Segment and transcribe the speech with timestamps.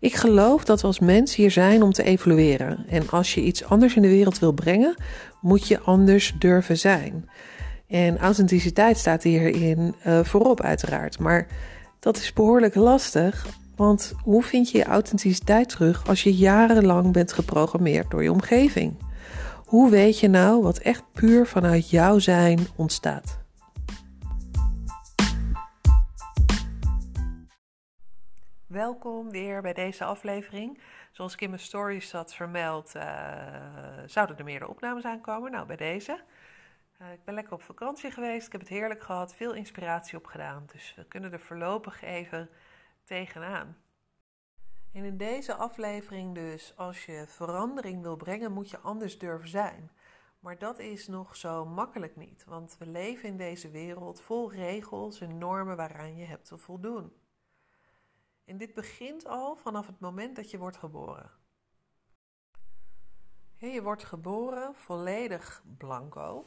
[0.00, 2.84] Ik geloof dat we als mens hier zijn om te evolueren.
[2.88, 4.94] En als je iets anders in de wereld wil brengen,
[5.40, 7.28] moet je anders durven zijn.
[7.86, 11.18] En authenticiteit staat hierin uh, voorop, uiteraard.
[11.18, 11.46] Maar
[12.00, 13.46] dat is behoorlijk lastig.
[13.76, 18.94] Want hoe vind je je authenticiteit terug als je jarenlang bent geprogrammeerd door je omgeving?
[19.64, 23.38] Hoe weet je nou wat echt puur vanuit jouw zijn ontstaat?
[28.68, 30.80] Welkom weer bij deze aflevering.
[31.10, 33.02] Zoals ik in mijn stories had vermeld, uh,
[34.06, 35.50] zouden er meerdere opnames aankomen.
[35.50, 36.24] Nou, bij deze.
[37.02, 38.46] Uh, ik ben lekker op vakantie geweest.
[38.46, 39.34] Ik heb het heerlijk gehad.
[39.34, 40.66] Veel inspiratie opgedaan.
[40.72, 42.50] Dus we kunnen er voorlopig even
[43.04, 43.76] tegenaan.
[44.92, 49.90] En in deze aflevering dus, als je verandering wil brengen, moet je anders durven zijn.
[50.40, 55.20] Maar dat is nog zo makkelijk niet, want we leven in deze wereld vol regels
[55.20, 57.12] en normen waaraan je hebt te voldoen.
[58.48, 61.30] En dit begint al vanaf het moment dat je wordt geboren.
[63.56, 66.46] Je wordt geboren volledig blanco.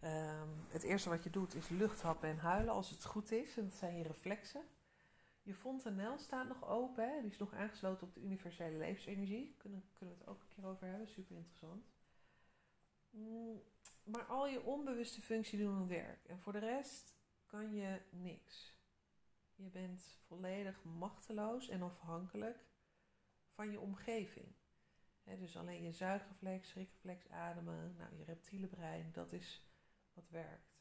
[0.00, 3.56] Ehm, het eerste wat je doet is lucht happen en huilen als het goed is.
[3.56, 4.62] En dat zijn je reflexen.
[5.42, 7.08] Je fontanel staat nog open.
[7.08, 7.20] Hè?
[7.20, 9.54] Die is nog aangesloten op de universele levensenergie.
[9.58, 11.08] Kunnen, kunnen we het ook een keer over hebben.
[11.08, 11.84] Super interessant.
[13.10, 13.62] Mm,
[14.04, 16.24] maar al je onbewuste functie doen hun werk.
[16.24, 17.14] En voor de rest
[17.46, 18.79] kan je niks.
[19.62, 22.66] Je bent volledig machteloos en afhankelijk
[23.48, 24.46] van je omgeving.
[25.24, 29.64] dus alleen je zuigreflex, schrikreflex, ademen, nou, je reptiele brein, dat is
[30.12, 30.78] wat werkt.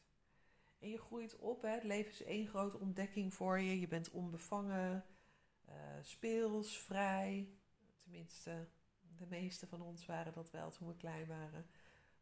[0.78, 3.80] En je groeit op, het leven is één grote ontdekking voor je.
[3.80, 5.06] Je bent onbevangen,
[5.70, 7.50] uh, speels, vrij.
[8.04, 8.68] Tenminste,
[9.18, 11.66] de meeste van ons waren dat wel toen we klein waren.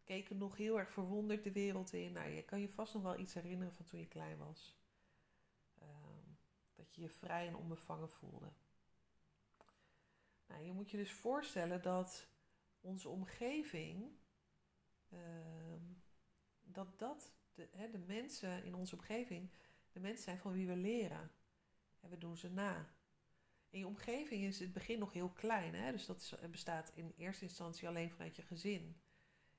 [0.03, 2.11] Keken nog heel erg verwonderd de wereld in.
[2.11, 4.77] Nou, je kan je vast nog wel iets herinneren van toen je klein was
[6.77, 8.51] dat je je vrij en onbevangen voelde.
[10.47, 12.27] Nou, je moet je dus voorstellen dat
[12.81, 14.11] onze omgeving,
[15.09, 15.81] ehm,
[16.61, 19.51] dat dat, de, hè, de mensen in onze omgeving,
[19.91, 21.31] de mensen zijn van wie we leren.
[21.99, 22.95] En we doen ze na.
[23.69, 25.91] In je omgeving is het begin nog heel klein, hè?
[25.91, 29.01] dus dat bestaat in eerste instantie alleen vanuit je gezin.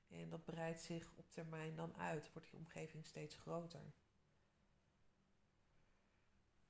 [0.07, 3.93] En dat breidt zich op termijn dan uit, wordt je omgeving steeds groter.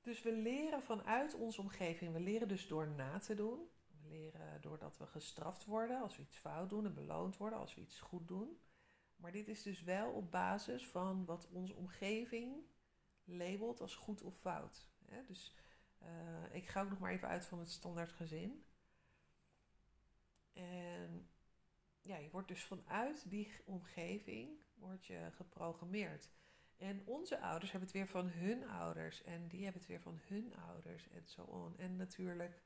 [0.00, 2.12] Dus we leren vanuit onze omgeving.
[2.12, 3.68] We leren dus door na te doen.
[4.02, 7.74] We leren doordat we gestraft worden als we iets fout doen en beloond worden als
[7.74, 8.60] we iets goed doen.
[9.16, 12.64] Maar dit is dus wel op basis van wat onze omgeving
[13.24, 14.88] labelt als goed of fout.
[15.26, 15.54] Dus
[16.02, 18.64] uh, ik ga ook nog maar even uit van het standaard gezin.
[20.52, 21.28] En
[22.02, 26.30] ja, je wordt dus vanuit die omgeving word je geprogrammeerd.
[26.80, 29.22] En onze ouders hebben het weer van hun ouders.
[29.22, 31.08] En die hebben het weer van hun ouders.
[31.08, 31.78] En zo on.
[31.78, 32.62] En natuurlijk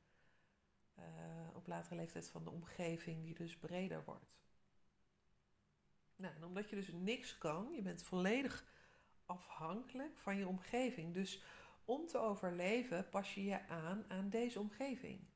[0.99, 1.05] uh,
[1.53, 4.35] op latere leeftijd van de omgeving, die dus breder wordt.
[6.15, 8.65] Nou, en omdat je dus niks kan, je bent volledig
[9.25, 11.13] afhankelijk van je omgeving.
[11.13, 11.43] Dus
[11.85, 15.27] om te overleven pas je je aan aan deze omgeving.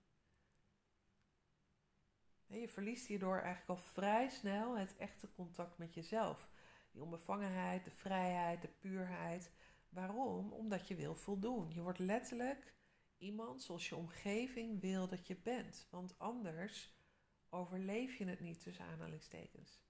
[2.46, 6.50] Je verliest hierdoor eigenlijk al vrij snel het echte contact met jezelf.
[6.92, 9.52] Die onbevangenheid, de vrijheid, de puurheid.
[9.90, 10.54] Waarom?
[10.54, 11.72] Omdat je wil voldoen.
[11.74, 12.74] Je wordt letterlijk
[13.18, 15.88] iemand zoals je omgeving wil dat je bent.
[15.90, 16.98] Want anders
[17.50, 19.82] overleef je het niet tussen aanhalingstekens.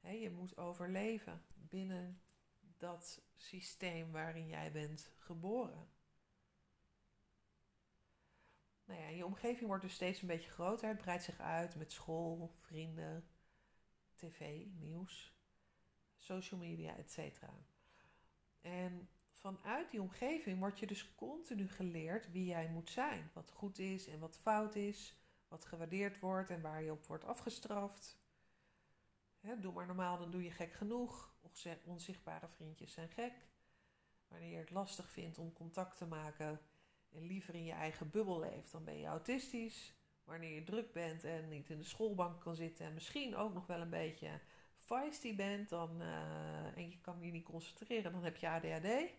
[0.00, 2.22] je moet overleven binnen
[2.78, 5.88] dat systeem waarin jij bent geboren.
[8.84, 10.88] Nou ja, je omgeving wordt dus steeds een beetje groter.
[10.88, 13.28] Het breidt zich uit met school, vrienden,
[14.14, 15.31] tv, nieuws
[16.22, 17.18] social media, etc.
[18.60, 23.30] En vanuit die omgeving word je dus continu geleerd wie jij moet zijn.
[23.32, 25.16] Wat goed is en wat fout is.
[25.48, 28.18] Wat gewaardeerd wordt en waar je op wordt afgestraft.
[29.60, 31.34] doe maar normaal, dan doe je gek genoeg.
[31.84, 33.46] Onzichtbare vriendjes zijn gek.
[34.28, 36.60] Wanneer je het lastig vindt om contact te maken
[37.10, 39.94] en liever in je eigen bubbel leeft, dan ben je autistisch.
[40.24, 43.66] Wanneer je druk bent en niet in de schoolbank kan zitten en misschien ook nog
[43.66, 44.40] wel een beetje
[44.84, 49.12] feisty bent dan, uh, en je kan je niet concentreren, dan heb je ADHD.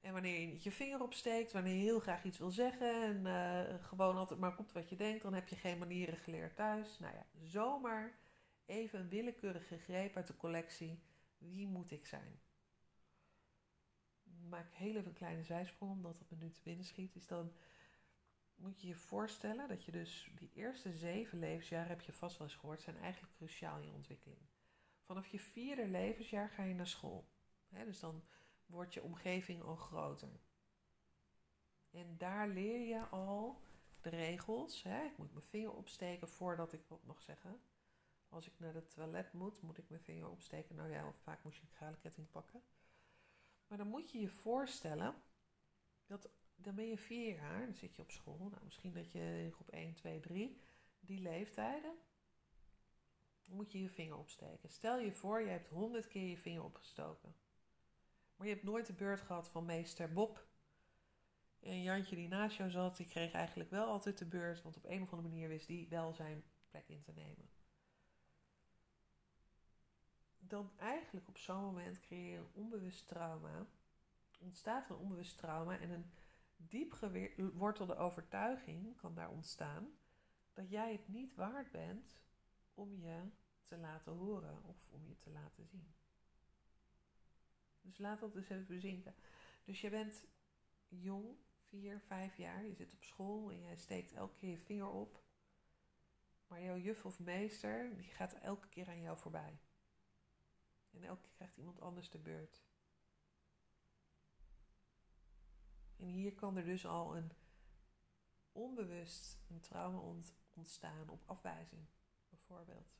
[0.00, 3.26] En wanneer je niet je vinger opsteekt, wanneer je heel graag iets wil zeggen en
[3.26, 6.98] uh, gewoon altijd maar komt wat je denkt, dan heb je geen manieren geleerd thuis.
[6.98, 8.18] Nou ja, zomaar
[8.66, 11.02] even een willekeurige greep uit de collectie.
[11.38, 12.40] Wie moet ik zijn?
[14.48, 17.16] Maak heel even een kleine zijsprong, omdat het me nu te binnen schiet.
[17.16, 17.52] Is dan
[18.60, 22.46] moet je je voorstellen dat je dus die eerste zeven levensjaren, heb je vast wel
[22.46, 24.40] eens gehoord, zijn eigenlijk cruciaal in je ontwikkeling.
[25.10, 27.28] Vanaf je vierde levensjaar ga je naar school.
[27.68, 28.22] dus dan
[28.66, 30.40] wordt je omgeving al groter.
[31.90, 33.60] En daar leer je al
[34.00, 34.84] de regels.
[34.84, 37.60] Ik moet mijn vinger opsteken voordat ik wat mag zeggen.
[38.28, 40.76] Als ik naar het toilet moet, moet ik mijn vinger opsteken.
[40.76, 42.62] Nou ja, of vaak moet je een kralenketting pakken.
[43.66, 45.22] Maar dan moet je je voorstellen
[46.06, 48.48] dat dan ben je vier jaar, dan zit je op school.
[48.50, 50.60] Nou, misschien dat je in groep 1, 2, 3,
[51.00, 51.98] die leeftijden,
[53.50, 54.68] moet je je vinger opsteken.
[54.68, 57.34] Stel je voor, je hebt honderd keer je vinger opgestoken.
[58.36, 60.48] Maar je hebt nooit de beurt gehad van meester Bob.
[61.60, 64.84] En Jantje die naast jou zat, die kreeg eigenlijk wel altijd de beurt, want op
[64.84, 67.48] een of andere manier wist die wel zijn plek in te nemen.
[70.38, 73.66] Dan eigenlijk op zo'n moment creëer je een onbewust trauma.
[74.38, 76.10] Ontstaat een onbewust trauma en een
[76.56, 79.92] diep gewortelde overtuiging kan daar ontstaan
[80.52, 82.20] dat jij het niet waard bent
[82.74, 83.22] om je
[83.70, 85.94] te laten horen of om je te laten zien.
[87.80, 89.14] Dus laat dat eens even bezinken.
[89.64, 90.24] Dus je bent
[90.88, 91.36] jong,
[91.68, 95.22] vier, vijf jaar, je zit op school en jij steekt elke keer je vinger op.
[96.46, 99.60] Maar jouw juf of meester, die gaat elke keer aan jou voorbij.
[100.90, 102.62] En elke keer krijgt iemand anders de beurt.
[105.96, 107.32] En hier kan er dus al een
[108.52, 110.22] onbewust een trauma
[110.54, 111.86] ontstaan op afwijzing,
[112.28, 112.99] bijvoorbeeld.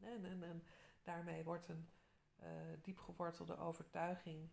[0.00, 0.62] En,
[1.02, 1.88] daarmee wordt een
[2.42, 2.46] uh,
[2.82, 4.48] diep gewortelde overtuiging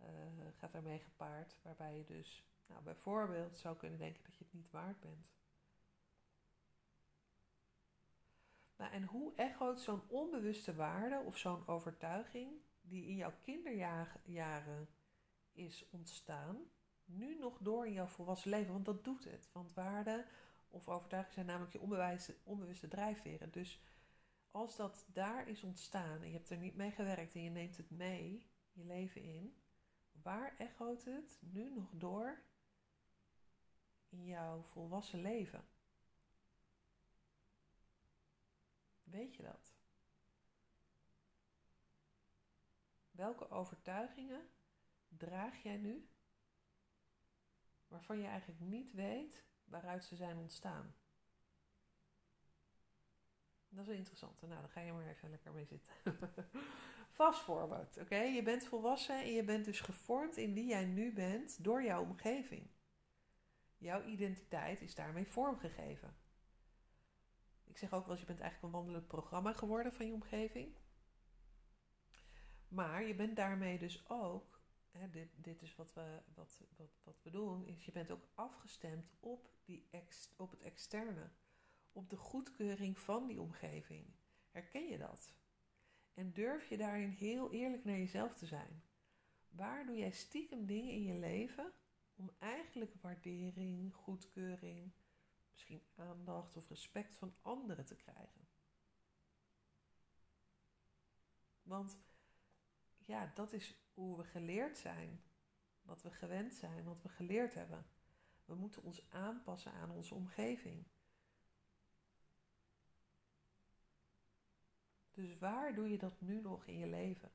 [0.00, 0.06] uh,
[0.56, 4.70] gaat daarmee gepaard, waarbij je dus nou, bijvoorbeeld zou kunnen denken dat je het niet
[4.70, 5.34] waard bent.
[8.76, 14.88] Nou, en hoe echoot zo'n onbewuste waarde of zo'n overtuiging die in jouw kinderjaren
[15.52, 16.70] is ontstaan,
[17.04, 18.72] nu nog door in jouw volwassen leven.
[18.72, 19.48] Want dat doet het.
[19.52, 20.24] Want waarden
[20.68, 23.50] of overtuigingen zijn namelijk je onbewuste, onbewuste drijfveren.
[23.50, 23.80] Dus
[24.56, 27.76] als dat daar is ontstaan en je hebt er niet mee gewerkt en je neemt
[27.76, 29.56] het mee je leven in,
[30.22, 32.42] waar echoot het nu nog door
[34.08, 35.68] in jouw volwassen leven?
[39.02, 39.74] Weet je dat?
[43.10, 44.48] Welke overtuigingen
[45.08, 46.08] draag jij nu
[47.88, 50.94] waarvan je eigenlijk niet weet waaruit ze zijn ontstaan.
[53.76, 54.40] Dat is interessant.
[54.40, 55.92] Nou, dan ga je maar even lekker mee zitten.
[57.10, 58.16] Fast forward, oké?
[58.16, 62.02] Je bent volwassen en je bent dus gevormd in wie jij nu bent door jouw
[62.02, 62.70] omgeving.
[63.76, 66.16] Jouw identiteit is daarmee vormgegeven.
[67.64, 70.74] Ik zeg ook wel je bent eigenlijk een wandelend programma geworden van je omgeving.
[72.68, 77.22] Maar je bent daarmee dus ook hè, dit, dit is wat we, wat, wat, wat
[77.22, 79.88] we doen, is je bent ook afgestemd op, die
[80.36, 81.30] op het externe.
[81.96, 84.06] Op de goedkeuring van die omgeving.
[84.50, 85.34] Herken je dat?
[86.14, 88.82] En durf je daarin heel eerlijk naar jezelf te zijn?
[89.48, 91.72] Waar doe jij stiekem dingen in je leven
[92.14, 94.92] om eigenlijk waardering, goedkeuring,
[95.52, 98.48] misschien aandacht of respect van anderen te krijgen?
[101.62, 101.98] Want
[103.04, 105.22] ja, dat is hoe we geleerd zijn.
[105.82, 107.86] Wat we gewend zijn, wat we geleerd hebben.
[108.44, 110.86] We moeten ons aanpassen aan onze omgeving.
[115.16, 117.30] Dus waar doe je dat nu nog in je leven?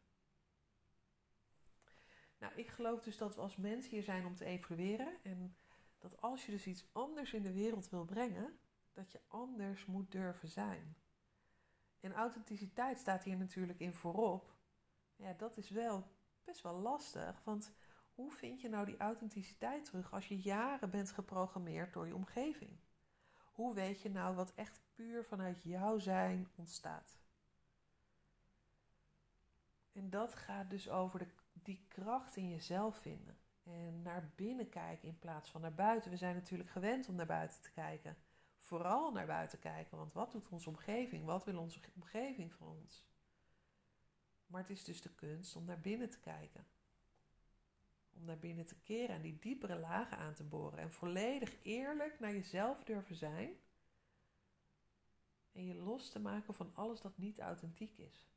[2.37, 5.17] Nou, ik geloof dus dat we als mens hier zijn om te evolueren.
[5.23, 5.55] En
[5.97, 8.59] dat als je dus iets anders in de wereld wil brengen,
[8.91, 10.95] dat je anders moet durven zijn.
[11.99, 14.55] En authenticiteit staat hier natuurlijk in voorop.
[15.15, 16.07] Ja, dat is wel
[16.43, 17.43] best wel lastig.
[17.43, 17.73] Want
[18.13, 22.79] hoe vind je nou die authenticiteit terug als je jaren bent geprogrammeerd door je omgeving?
[23.51, 27.20] Hoe weet je nou wat echt puur vanuit jouw zijn ontstaat?
[29.91, 33.37] En dat gaat dus over de, die kracht in jezelf vinden.
[33.63, 36.11] En naar binnen kijken in plaats van naar buiten.
[36.11, 38.17] We zijn natuurlijk gewend om naar buiten te kijken.
[38.57, 41.25] Vooral naar buiten kijken, want wat doet onze omgeving?
[41.25, 43.05] Wat wil onze omgeving van ons?
[44.45, 46.67] Maar het is dus de kunst om naar binnen te kijken.
[48.13, 50.79] Om naar binnen te keren en die diepere lagen aan te boren.
[50.79, 53.55] En volledig eerlijk naar jezelf durven zijn.
[55.51, 58.30] En je los te maken van alles dat niet authentiek is.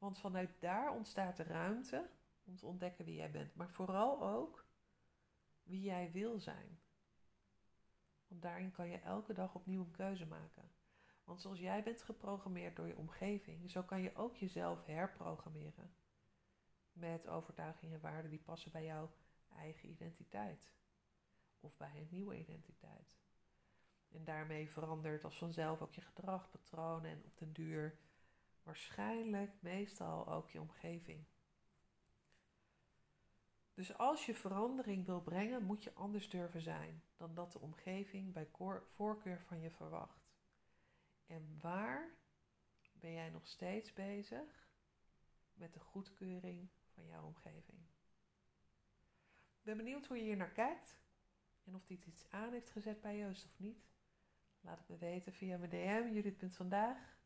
[0.00, 2.10] Want vanuit daar ontstaat de ruimte
[2.44, 3.54] om te ontdekken wie jij bent.
[3.54, 4.66] Maar vooral ook
[5.62, 6.80] wie jij wil zijn.
[8.28, 10.70] Want daarin kan je elke dag opnieuw een keuze maken.
[11.24, 15.94] Want zoals jij bent geprogrammeerd door je omgeving, zo kan je ook jezelf herprogrammeren.
[16.92, 19.10] Met overtuigingen en waarden die passen bij jouw
[19.48, 20.72] eigen identiteit.
[21.60, 23.18] Of bij een nieuwe identiteit.
[24.08, 27.98] En daarmee verandert als vanzelf ook je gedrag, patronen en op den duur
[28.62, 31.24] waarschijnlijk meestal ook je omgeving.
[33.74, 38.32] Dus als je verandering wil brengen, moet je anders durven zijn dan dat de omgeving
[38.32, 38.48] bij
[38.84, 40.30] voorkeur van je verwacht.
[41.26, 42.14] En waar
[42.92, 44.68] ben jij nog steeds bezig
[45.54, 47.80] met de goedkeuring van jouw omgeving?
[49.58, 50.98] Ik ben benieuwd hoe je hier naar kijkt
[51.64, 53.88] en of dit iets aan heeft gezet bij je of niet.
[54.60, 57.19] Laat het me weten via mijn DM, Judith.vandaag.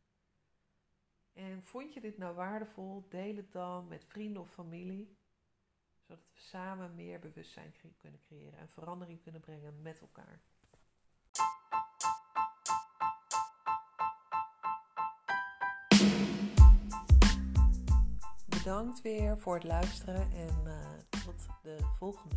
[1.35, 3.05] En vond je dit nou waardevol?
[3.09, 5.17] Deel het dan met vrienden of familie,
[5.93, 10.41] zodat we samen meer bewustzijn kunnen creëren en verandering kunnen brengen met elkaar.
[18.45, 22.35] Bedankt weer voor het luisteren en uh, tot de volgende.